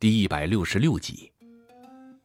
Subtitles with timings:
[0.00, 1.30] 第一百六十六集。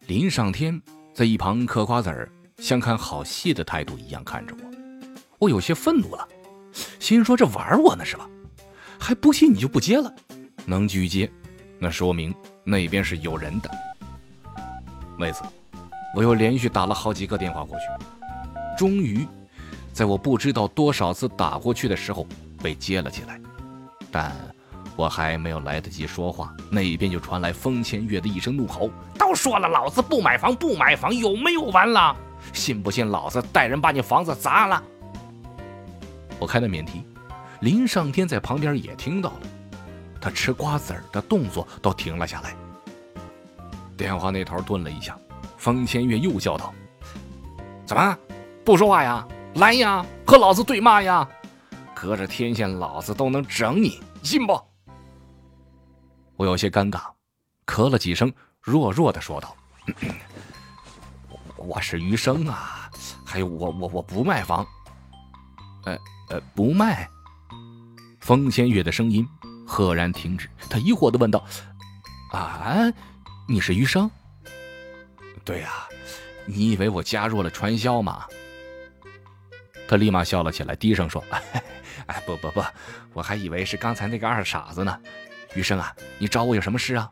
[0.08, 0.82] 林上天
[1.14, 5.18] 在一旁嗑瓜子儿，像看好戏的态度一样看着我。
[5.40, 6.26] 我有些愤怒了，
[7.02, 8.30] 心说这玩我呢是吧？
[8.98, 10.10] 还不信你就不接了？
[10.66, 11.30] 能拒接，
[11.78, 12.34] 那说明
[12.64, 13.70] 那边是有人的。
[15.20, 15.44] 为此，
[16.16, 17.84] 我又连续打了好几个电话过去，
[18.78, 19.28] 终于，
[19.92, 22.26] 在我不知道多少次打过去的时候
[22.64, 23.38] 被接了起来。
[24.10, 24.34] 但
[24.96, 32.16] 我还没有来得及说话，那边就传来风千月的一声怒吼：“都说了，老子不买房，不买房，有没有完了？
[32.54, 34.82] 信不信老子带人把你房子砸了？”
[36.40, 37.04] 我开了免提，
[37.60, 39.42] 林上天在旁边也听到了，
[40.22, 42.56] 他吃瓜子儿的动作都停了下来。
[43.98, 45.18] 电话那头顿了一下，
[45.58, 46.74] 风千月又叫道
[47.86, 48.18] ：“怎么
[48.64, 49.28] 不说话呀？
[49.56, 51.28] 来呀，和老子对骂呀！
[51.94, 54.58] 隔着天线，老子都能整你，信不？”
[56.38, 57.02] 我有些尴尬，
[57.66, 59.56] 咳了几声，弱弱的说道
[61.56, 62.90] ：“我是余生啊，
[63.26, 64.66] 还有我我我不卖房。”
[65.86, 65.98] 呃
[66.30, 67.10] 呃，不卖。
[68.20, 69.26] 风千月的声音
[69.66, 71.46] 赫然停止，他疑惑的问道
[72.34, 72.92] ：“啊，
[73.48, 74.10] 你是余生
[75.46, 75.88] ？”“对呀，
[76.46, 78.26] 你以为我加入了传销吗？”
[79.88, 81.24] 他立马笑了起来，低声说
[82.08, 82.62] ：“哎，不不不，
[83.14, 85.00] 我还以为是刚才那个二傻子呢。”
[85.54, 87.10] 余生啊，你找我有什么事啊？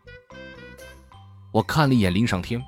[1.52, 2.62] 我看了一眼林上天，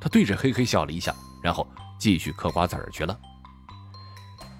[0.00, 1.66] 他对着嘿嘿笑了一下，然后
[1.98, 3.18] 继续嗑瓜子儿去了。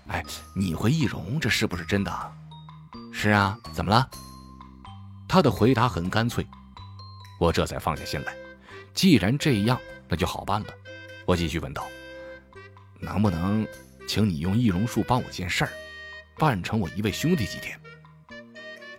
[0.06, 2.32] 哎，你会易容，这是不是真的？
[3.12, 4.08] 是啊，怎么了？
[5.26, 6.46] 他的回答很干脆，
[7.40, 8.34] 我这才放下心来。
[8.92, 9.76] 既然这样，
[10.08, 10.66] 那就好办了。
[11.26, 11.86] 我继续问道
[13.00, 13.66] ：“能不能
[14.06, 15.72] 请你用易容术帮我件事儿，
[16.38, 17.80] 扮成我一位兄弟几天？”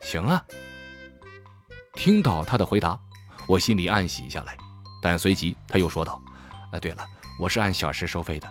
[0.02, 0.44] 行啊。
[1.96, 3.00] 听到他的回答，
[3.48, 4.58] 我心里暗喜下来，
[5.02, 6.22] 但随即他又说道
[6.72, 7.06] ：“啊，对了，
[7.40, 8.48] 我是按小时收费的，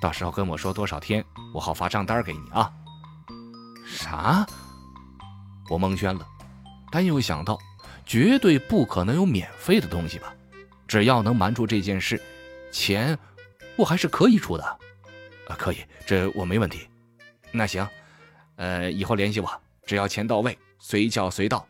[0.00, 2.72] 到时候跟我说多少天，我好发账单给你啊。”
[3.86, 4.44] 啥？
[5.68, 6.26] 我蒙圈了，
[6.90, 7.58] 但又想到，
[8.04, 10.34] 绝对不可能有免费的东西吧？
[10.88, 12.20] 只要能瞒住这件事，
[12.72, 13.16] 钱
[13.76, 14.64] 我还是可以出的。
[15.48, 16.88] 啊，可以，这我没问题。
[17.52, 17.86] 那行，
[18.56, 19.50] 呃，以后联系我，
[19.84, 21.66] 只要钱到位，随叫随到。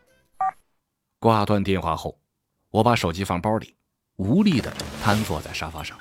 [1.19, 2.19] 挂断电话后，
[2.69, 3.75] 我把手机放包里，
[4.17, 4.71] 无力地
[5.03, 5.97] 瘫坐在沙发上。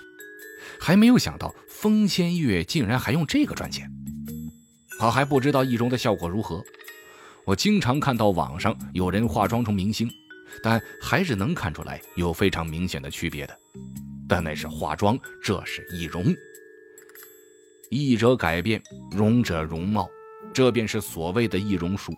[0.79, 3.91] 还没有想到风千月竟然还用这个赚钱。
[5.01, 6.63] 我还不知道易容的效果如何。
[7.47, 10.11] 我经常看到网上有人化妆成明星，
[10.63, 13.59] 但还是能看出来有非常明显的区别的。
[14.29, 16.27] 但那是化妆，这是易容。
[17.89, 20.07] 易者改变，容者容貌，
[20.53, 22.13] 这便是所谓的易容术。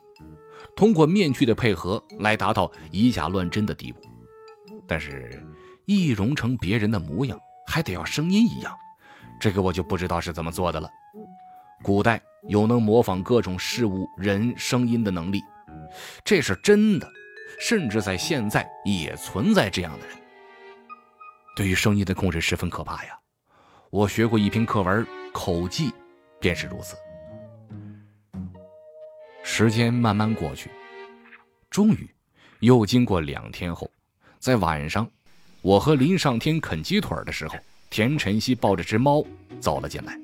[0.79, 4.01] 通过面具的配合来达到以假乱真的地步，
[4.87, 5.45] 但是
[5.87, 8.73] 易容成别人的模样，还得要声音一样，
[9.41, 10.89] 这个我就不知道是怎么做的了。
[11.83, 15.43] 古代有能模仿各种事物、人声音的能力，
[16.23, 17.11] 这是真的，
[17.59, 20.17] 甚至在现在也存在这样的人。
[21.57, 23.19] 对于声音的控制十分可怕呀！
[23.91, 25.93] 我学过一篇课文，口技
[26.39, 26.95] 便是如此。
[29.51, 30.71] 时间慢慢过去，
[31.69, 32.09] 终于，
[32.61, 33.91] 又经过两天后，
[34.39, 35.11] 在晚上，
[35.63, 37.57] 我和林上天啃鸡腿的时候，
[37.89, 39.25] 田晨曦抱着只猫
[39.59, 40.17] 走了进来。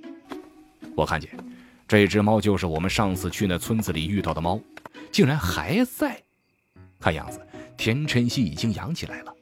[0.94, 1.28] 我看见，
[1.88, 4.60] 这只猫就是我们上次去那村子里遇到的猫，
[5.10, 6.22] 竟然还在。
[7.00, 7.44] 看样子，
[7.76, 9.34] 田晨曦已经养起来了。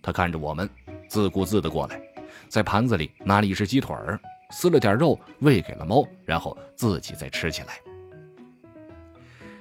[0.00, 0.70] 他看着我们，
[1.06, 2.00] 自顾自的过来，
[2.48, 4.18] 在盘子里拿了一只鸡腿儿，
[4.52, 7.74] 撕了点肉喂给了猫，然后自己再吃起来。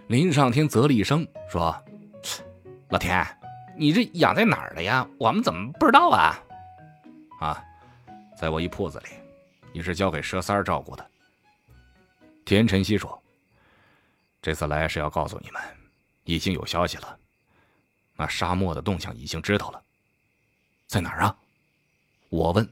[0.09, 1.71] 林上天啧了一声，说
[2.89, 3.23] ：“老田，
[3.77, 5.07] 你这养在哪儿的呀？
[5.19, 6.35] 我们怎么不知道啊
[7.39, 7.63] ？”“啊，
[8.35, 9.09] 在我一铺子里，
[9.71, 11.11] 你是交给佘三儿照顾的。”
[12.43, 13.21] 田晨曦说
[14.41, 15.61] ：“这次来是要告诉你们，
[16.23, 17.15] 已经有消息了。
[18.15, 19.79] 那沙漠的动向已经知道了，
[20.87, 21.37] 在哪儿啊？”
[22.29, 22.67] 我问。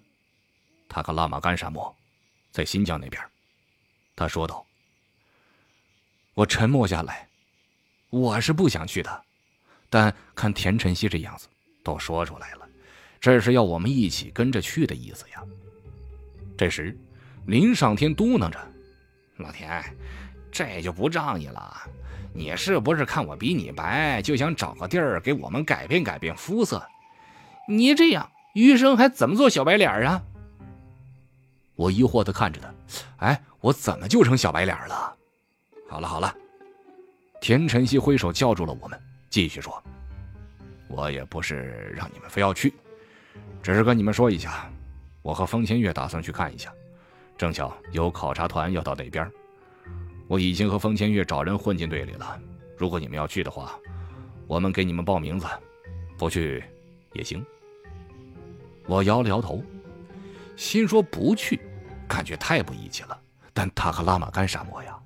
[0.90, 1.96] 塔克拉玛干沙漠，
[2.50, 3.24] 在新疆那边。
[4.16, 4.67] 他说道。
[6.38, 7.28] 我沉默下来。
[8.12, 9.24] 我是不想去的，
[9.90, 11.48] 但看田晨曦这样子，
[11.84, 12.68] 都说出来了，
[13.20, 15.44] 这是要我们一起跟着去的意思呀。
[16.56, 16.96] 这时，
[17.48, 18.60] 林上天嘟囔着
[19.38, 19.84] ：“老田，
[20.52, 21.76] 这就不仗义了。
[22.34, 26.86] 你是不是看我比你白，就想找个地儿给我们改变改变肤色？
[27.68, 30.22] 你这样，余生还怎么做小白脸啊？”
[31.74, 35.17] 我疑惑的看着他，哎，我怎么就成小白脸了？
[35.88, 36.34] 好了好了。
[37.40, 39.00] 田晨曦挥手叫住了我们，
[39.30, 39.82] 继续说
[40.90, 42.74] ：“我也不是让你们非要去，
[43.62, 44.70] 只是跟你们说一下，
[45.22, 46.74] 我和风千月打算去看一下，
[47.38, 49.30] 正巧有考察团要到那边，
[50.28, 52.40] 我已经和风千月找人混进队里了。
[52.76, 53.78] 如果你们要去的话，
[54.48, 55.46] 我们给你们报名字，
[56.18, 56.64] 不去
[57.14, 57.46] 也行。
[58.88, 59.64] 我摇了摇头，
[60.56, 61.60] 心说不去，
[62.08, 63.20] 感觉太不义气了。
[63.54, 64.98] 但塔克拉玛干沙漠呀，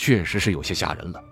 [0.00, 1.22] 确实是有些吓人了。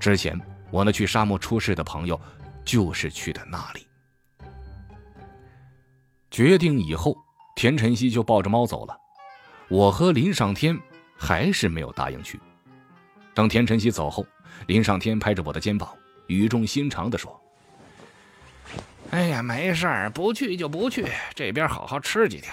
[0.00, 0.36] 之前
[0.72, 2.20] 我那去沙漠出事的朋友，
[2.64, 3.86] 就是去的那里。
[6.28, 7.16] 决定以后，
[7.54, 8.98] 田晨曦就抱着猫走了。
[9.68, 10.76] 我和林上天
[11.16, 12.40] 还是没有答应去。
[13.34, 14.26] 等田晨曦走后，
[14.66, 15.88] 林上天拍着我的肩膀，
[16.26, 17.40] 语重心长地说。
[19.12, 21.06] 哎呀，没事儿，不去就不去。
[21.36, 22.52] 这边好好吃几天。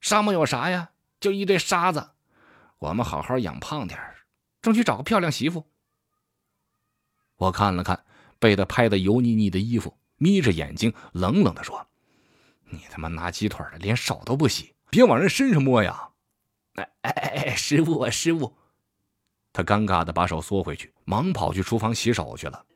[0.00, 0.90] 沙漠有啥呀？
[1.18, 2.08] 就一堆沙子。
[2.78, 3.98] 我们好好养胖点
[4.66, 5.64] 争取找个漂亮媳妇。
[7.36, 8.04] 我看了看
[8.40, 11.86] 被他拍的油腻腻的衣服，眯着眼睛冷冷的说
[12.70, 16.08] ：“你他妈拿鸡腿的，连手都不洗，别往人身上摸呀！”
[16.74, 18.56] 哎哎哎，师傅啊，师傅！
[19.52, 22.66] 他尴尬的把手缩回去，忙跑去厨房洗手去了。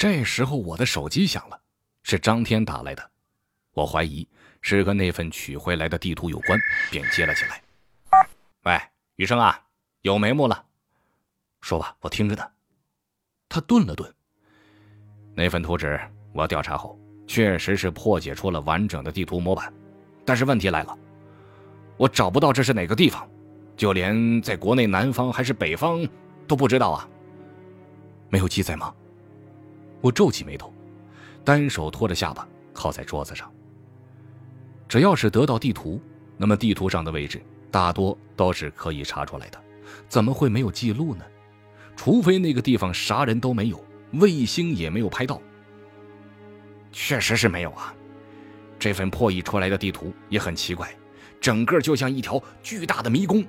[0.00, 1.62] 这时候，我的手机响了。
[2.02, 3.10] 是张天打来的，
[3.70, 4.28] 我怀疑
[4.60, 6.58] 是跟那份取回来的地图有关，
[6.90, 7.62] 便接了起来。
[8.64, 8.80] 喂，
[9.14, 9.64] 余生啊，
[10.00, 10.66] 有眉目了，
[11.62, 12.42] 说吧，我听着呢。
[13.48, 14.12] 他顿了顿。
[15.34, 15.98] 那份图纸
[16.34, 19.72] 我调查后，确实是破解出了完整的地图模板，
[20.26, 20.98] 但是问题来了，
[21.96, 23.26] 我找不到这是哪个地方，
[23.76, 26.06] 就连在国内南方还是北方
[26.46, 27.08] 都不知道啊。
[28.28, 28.92] 没有记载吗？
[30.00, 30.70] 我皱起眉头。
[31.44, 33.50] 单手托着下巴靠在桌子上。
[34.88, 36.00] 只要是得到地图，
[36.36, 39.60] 那么地图上的位置大多都是可以查出来的，
[40.08, 41.24] 怎么会没有记录呢？
[41.96, 43.84] 除非那个地方啥人都没有，
[44.14, 45.40] 卫星也没有拍到。
[46.90, 47.94] 确实是没有啊。
[48.78, 50.92] 这份破译出来的地图也很奇怪，
[51.40, 53.44] 整个就像一条巨大的迷宫。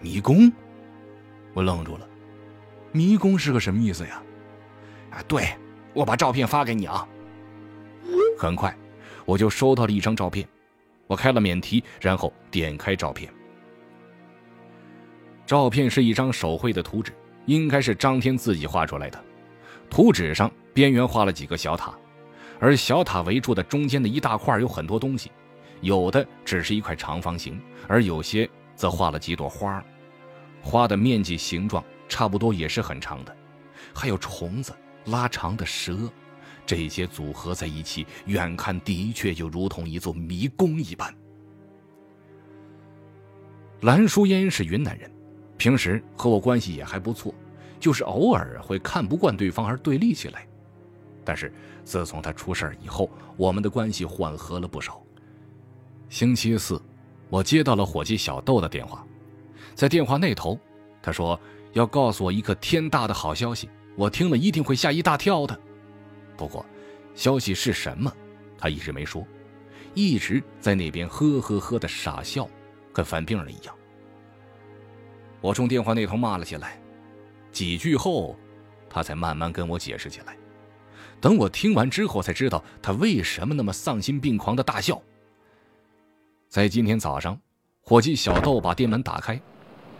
[0.00, 0.50] 迷宫？
[1.52, 2.08] 我愣住了。
[2.92, 4.22] 迷宫是个什么意思呀？
[5.10, 5.48] 啊，对。
[5.94, 7.08] 我把照片发给你啊。
[8.38, 8.76] 很快，
[9.24, 10.46] 我就收到了一张照片。
[11.08, 13.32] 我开了免提，然后点开照片。
[15.44, 17.12] 照片是一张手绘的图纸，
[17.48, 19.24] 应该是张天自己画出来的。
[19.90, 21.92] 图纸上边缘画了几个小塔，
[22.60, 25.32] 而小塔围住的中间的一大块有很多东西，
[25.80, 29.82] 有的只是一块长方形，而有些则画了几朵花，
[30.62, 33.34] 花的面积、形状差不多也是很长的，
[33.94, 34.72] 还有虫子。
[35.06, 35.96] 拉长的蛇，
[36.66, 41.14] 这些组合在一起，远看的确就如同一座迷宫一般。
[43.80, 45.10] 蓝淑烟是云南人，
[45.58, 47.34] 平时和我关系也还不错，
[47.78, 50.46] 就是偶尔会看不惯对方而对立起来。
[51.24, 51.52] 但是
[51.84, 55.02] 自从他出事以后，我们的关系缓和了不少。
[56.08, 56.80] 星期四，
[57.28, 59.04] 我接到了伙计小豆的电话，
[59.74, 60.58] 在电话那头，
[61.02, 61.38] 他说
[61.72, 63.68] 要告诉我一个天大的好消息。
[63.94, 65.60] 我听了一定会吓一大跳的，
[66.36, 66.64] 不过，
[67.16, 68.10] 消息是什么，
[68.56, 69.26] 他一直没说，
[69.92, 72.48] 一直在那边呵呵呵的傻笑，
[72.92, 73.74] 跟犯病了一样。
[75.40, 76.80] 我从电话那头骂了起来，
[77.52, 78.36] 几句后，
[78.90, 80.36] 他才慢慢跟我解释起来。
[81.20, 85.00] 等我听完之后，才知道他为什么那么丧心病狂的大笑。
[86.48, 87.38] 在今天早上，
[87.82, 89.40] 伙计小豆把店门打开，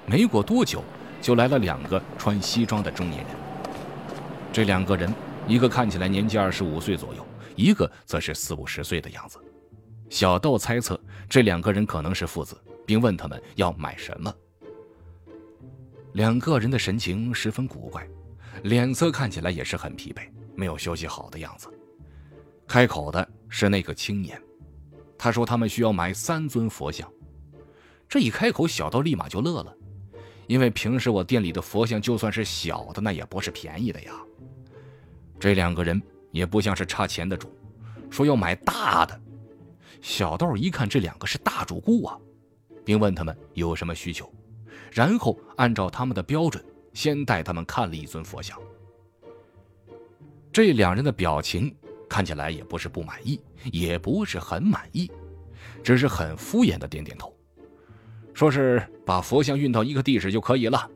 [0.07, 0.83] 没过多久，
[1.21, 3.33] 就来了两个穿西装的中年人。
[4.52, 5.12] 这两个人，
[5.47, 9.38] 一个看起来年纪二十五岁左右，一个则是四五十岁的样子。
[10.11, 14.33] 小豆猜测这两个人可能是父子，并问他们要买什么。
[16.15, 18.07] 两个人的神情十分古怪，
[18.62, 21.69] 脸色看起来也是很疲惫，没有休息好的样子。
[22.67, 24.41] 开口的是那个青年，
[25.17, 27.11] 他说他们需要买三尊佛像。
[28.09, 29.75] 这一开口，小道立马就乐了，
[30.47, 34.12] 因为平时我店里的佛像就算是小的，那也不是便宜的呀。
[35.38, 37.55] 这两个人也不像是差钱的主，
[38.11, 39.21] 说要买大的。
[40.00, 42.19] 小道一看这两个是大主顾啊，
[42.85, 44.33] 并问他们有什么需求，
[44.90, 48.59] 然后按照他们的标准，先带他们看了一尊佛像。
[50.52, 51.75] 这两人的表情
[52.09, 53.40] 看起来也不是不满意，
[53.73, 55.11] 也不是很满意，
[55.83, 57.35] 只是很敷衍的点点头，
[58.35, 60.90] 说是把佛像运到一个地址就可以了。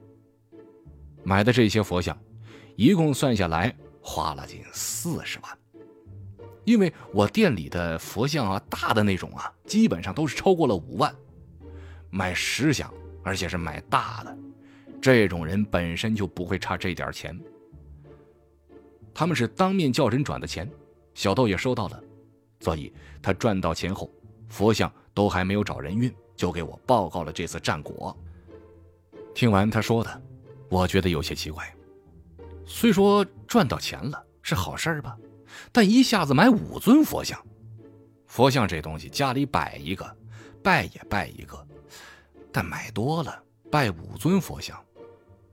[1.22, 2.18] 买的这些佛像，
[2.76, 3.74] 一共算下来。
[4.04, 5.58] 花了近四十万，
[6.64, 11.14] 因为我店里的佛像啊，大的那种啊，基本上都是超过了五万。
[12.10, 14.36] 买十箱，而且是买大的，
[15.00, 17.38] 这种人本身就不会差这点钱。
[19.14, 20.70] 他们是当面叫人转的钱，
[21.14, 22.02] 小豆也收到了，
[22.60, 24.10] 所以他赚到钱后，
[24.48, 28.16] 佛像都还没有找人运，就给我报告了这次战果。
[29.34, 30.22] 听完他说的，
[30.68, 31.70] 我觉得有些奇怪。
[32.64, 35.16] 虽说赚到钱了是好事吧，
[35.70, 37.38] 但一下子买五尊佛像，
[38.26, 40.16] 佛像这东西家里摆一个，
[40.62, 41.66] 拜也拜一个，
[42.52, 44.78] 但买多了拜五尊佛像，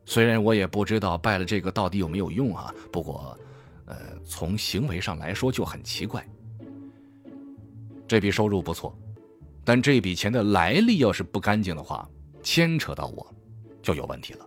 [0.06, 3.38] 虽然我也不知道拜了这个到底有没有用啊，不过，
[3.86, 6.28] 呃，从行为上来说就很奇怪。
[8.08, 8.98] 这笔收入不错，
[9.64, 12.08] 但这笔钱的来历要是不干净的话，
[12.44, 13.34] 牵扯到我。
[13.82, 14.46] 就有问题了。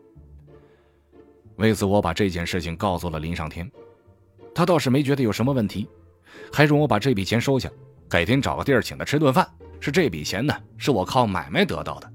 [1.56, 3.70] 为此，我把这件事情告诉了林上天，
[4.54, 5.88] 他倒是没觉得有什么问题，
[6.52, 7.70] 还让我把这笔钱收下，
[8.10, 9.48] 改天找个地儿请他吃顿饭。
[9.80, 12.12] 是这笔钱呢，是我靠买卖得到的，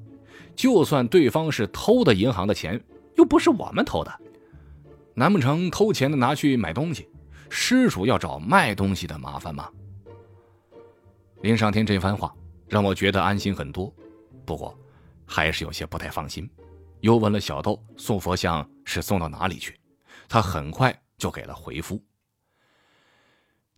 [0.58, 2.84] 就算对方是偷的银行的钱，
[3.16, 4.20] 又不是我们偷的，
[5.14, 7.08] 难不成偷钱的拿去买东西，
[7.48, 9.70] 失主要找卖东西的麻烦吗？
[11.42, 12.36] 林上天这番话
[12.68, 13.94] 让我觉得安心很多，
[14.44, 14.76] 不过
[15.28, 16.50] 还是有些不太放心。
[17.02, 19.80] 又问了小豆送佛像是送到哪里去，
[20.28, 22.04] 他很快就给了回复。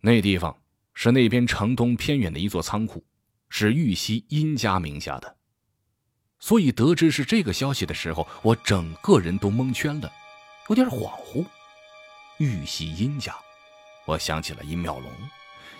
[0.00, 0.56] 那地方
[0.94, 3.04] 是那边城东偏远的一座仓库，
[3.50, 5.36] 是玉溪殷家名下的。
[6.40, 10.10] 所以得知是这个消息的时候，我整个人都蒙圈了，
[10.68, 11.44] 有点恍惚。
[12.38, 13.36] 玉溪殷家，
[14.06, 15.12] 我想起了殷妙龙，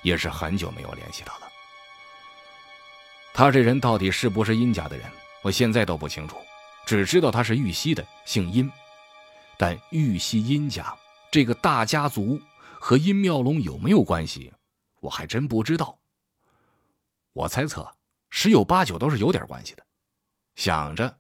[0.03, 1.51] 也是很久没有联系他了。
[3.33, 5.11] 他这人到底是不是殷家的人，
[5.43, 6.37] 我现在都不清楚。
[6.85, 8.71] 只知道他是玉溪的，姓殷，
[9.57, 10.95] 但玉溪殷家
[11.31, 12.39] 这个大家族
[12.79, 14.53] 和殷妙龙有没有关系，
[15.01, 15.97] 我还真不知道。
[17.33, 17.91] 我猜测
[18.29, 19.87] 十有八九都是有点关系的。
[20.61, 21.17] 想着，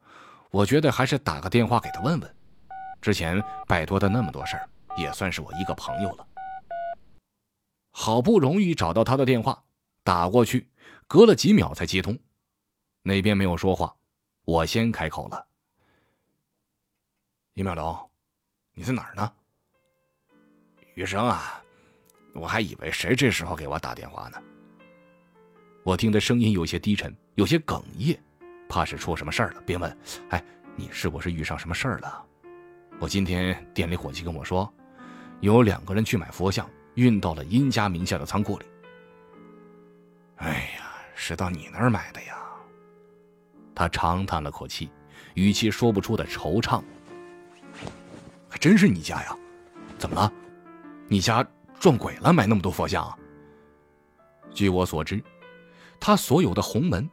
[0.50, 2.36] 我觉得还是打个电话给他问问。
[3.00, 4.68] 之前拜托他那么多事儿，
[4.98, 6.26] 也算是我一个朋友了。
[7.90, 9.64] 好不容易找到他的电话，
[10.04, 10.68] 打过去，
[11.06, 12.18] 隔了几秒才接通，
[13.00, 13.96] 那边没有说话，
[14.44, 15.46] 我先开口了。
[17.54, 18.10] 李妙龙，
[18.74, 19.32] 你在哪儿呢？
[20.96, 21.64] 余生啊，
[22.34, 24.36] 我还以为谁这时候给我打电话呢。
[25.82, 28.22] 我听的声音有些低沉，有些哽咽，
[28.70, 29.98] 怕是出什么事儿了，便问
[30.30, 30.42] ：“哎，
[30.76, 32.24] 你是不是遇上什么事儿了？”
[33.00, 34.72] 我今天店里伙计跟我说，
[35.40, 38.64] 有两个人去买佛像，运到了殷家名下的仓库里。
[40.36, 42.36] 哎呀，是到你那儿买的呀。
[43.74, 44.88] 他长叹了口气，
[45.34, 46.82] 语气说不出的惆怅。
[48.48, 49.36] 还真是你家呀？
[49.98, 50.32] 怎么了？
[51.08, 51.44] 你家
[51.80, 52.32] 撞鬼了？
[52.32, 53.18] 买那么多佛像？
[54.54, 55.22] 据我所知，
[55.98, 57.08] 他所有的红门，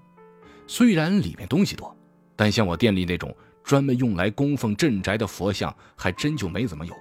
[0.67, 1.95] 虽然里面东西多，
[2.35, 6.93] 但像我店里那种专门用来供奉镇宅的佛像，还真就没怎么有。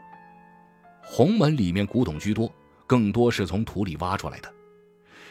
[1.03, 2.51] 红门里面古董居多，
[2.87, 4.53] 更多是从土里挖出来的。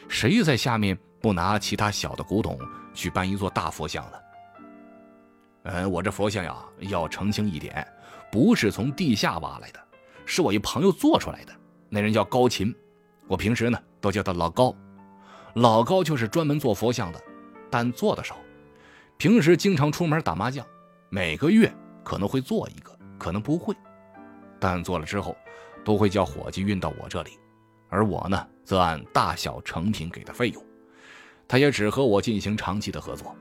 [0.07, 2.59] 谁在下面不拿其他小的古董
[2.93, 4.17] 去办一座大佛像呢？
[5.63, 7.85] 嗯，我这佛像呀，要澄清一点。
[8.31, 9.79] 不是从地下挖来的，
[10.25, 11.53] 是我一朋友做出来的。
[11.89, 12.75] 那人叫高琴，
[13.27, 14.75] 我平时呢都叫他老高。
[15.53, 17.21] 老高就是专门做佛像的，
[17.75, 18.37] 但做的少。
[19.17, 20.65] 平时经常出门打麻将，
[21.09, 21.69] 每个月
[22.05, 23.75] 可能会做一个，可能不会。
[24.61, 25.35] 但做了之后，
[25.83, 27.31] 都会叫伙计运到我这里，
[27.89, 30.65] 而我呢则按大小成品给的费用。
[31.49, 33.35] 他也只和我进行长期的合作，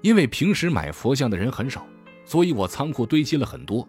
[0.00, 1.86] 因为平时买佛像的人很少。
[2.24, 3.86] 所以我仓库堆积了很多，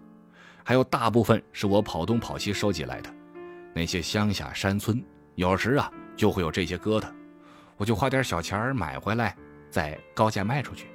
[0.66, 3.10] 还有大部分是我跑东跑西收集来的。
[3.74, 5.02] 那些乡下山村，
[5.36, 7.10] 有时啊就会有这些疙瘩，
[7.80, 9.34] 我就花点小钱买回来，
[9.72, 10.90] 再高价卖出去。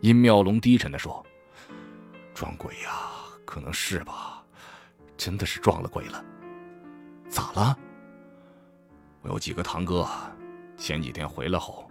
[0.00, 1.24] 殷妙龙低沉地说
[2.34, 3.10] ：“撞鬼呀，
[3.44, 4.44] 可能是吧，
[5.16, 6.24] 真的是撞了鬼了。
[7.28, 7.78] 咋了？
[9.22, 10.04] 我有几个堂哥，
[10.76, 11.88] 前几天回来后，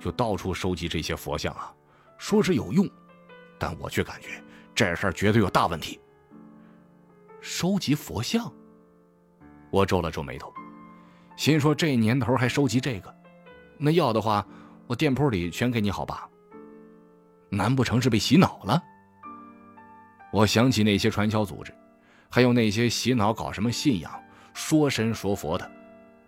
[0.00, 1.72] 就到处收集这些佛像啊，
[2.18, 2.84] 说是有用。”
[3.56, 4.42] 但我却感觉
[4.74, 6.00] 这事儿绝对有大问题。
[7.40, 8.52] 收集佛像，
[9.70, 10.52] 我皱了皱眉头，
[11.40, 13.16] 心说这年头还收集这个，
[13.78, 14.46] 那要的话，
[14.86, 16.28] 我店铺里全给你好吧？
[17.48, 18.82] 难不成是被洗脑了？
[20.34, 21.72] 我想起那些传销组织，
[22.28, 24.12] 还有那些洗脑搞什么信仰、
[24.52, 25.72] 说神说佛的，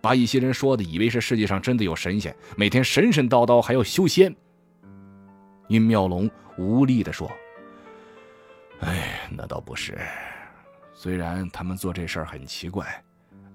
[0.01, 4.35] 把一些人说的以为是世界上真的有神仙，每天神神叨叨还要修仙。
[5.67, 6.27] 殷妙龙。
[6.57, 7.31] 无力地说
[8.81, 9.95] ：“哎，那倒不是。
[10.95, 13.03] 虽然他们做这事儿很奇怪，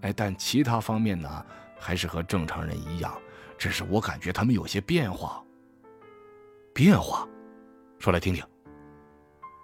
[0.02, 1.46] 哎，但其他方面呢，
[1.78, 3.12] 还是和正常人一样。
[3.56, 5.42] 只是我感觉他们有些变化。
[6.72, 7.26] 变化，
[7.98, 8.44] 说来听听。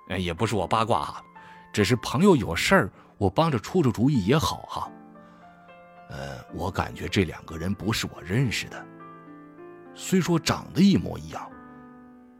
[0.09, 1.25] 哎，也不是我八卦哈，
[1.73, 4.91] 只是朋友有事儿，我帮着出出主意也好哈。
[6.11, 8.85] 呃，我感觉这两个人不是我认识的。
[9.95, 11.49] 虽说长得一模一样，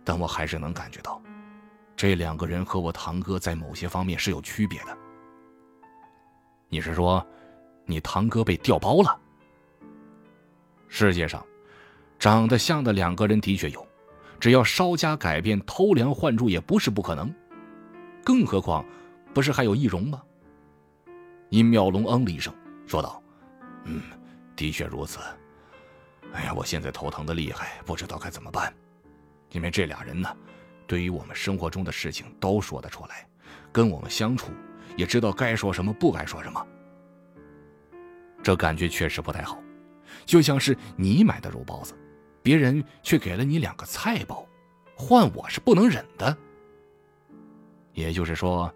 [0.03, 1.23] 但我还是能感觉到，
[1.95, 4.99] 这两个人和我堂哥在某些方面是有区别的。
[6.69, 7.25] 你是说，
[7.87, 9.21] 你堂哥被调包了？
[10.89, 11.45] 世界上，
[12.19, 13.87] 长得像的两个人的确有，
[14.39, 17.33] 只要稍加改变，偷梁换柱也不是不可能。
[18.25, 18.85] 更何况，
[19.35, 20.23] 不是还有易容吗？
[21.51, 22.55] 殷妙龙嗯了一声，
[22.87, 23.23] 说道
[23.85, 24.03] ：“嗯，
[24.57, 25.19] 的确如此。
[26.33, 28.73] 哎呀，我现在头疼的厉害，不知道该怎么办。
[29.51, 30.29] 因为这俩人呢，
[30.87, 33.27] 对于我们生活中的事情都说得出来，
[33.71, 34.49] 跟我们相处。”
[34.97, 36.65] 也知道该说什么，不该说什么。
[38.45, 39.59] 这感觉确实不太好，
[40.27, 41.95] 就像是你买的肉包子，
[42.43, 44.47] 别人却给了你两个菜包，
[44.95, 46.37] 换我是不能忍的。
[47.95, 48.71] 也就是说，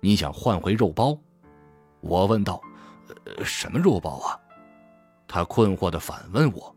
[0.00, 1.16] 你想换回肉包？
[2.00, 2.60] 我问道
[3.44, 4.36] ：“什么肉包啊？”
[5.28, 6.74] 他困惑的反问我。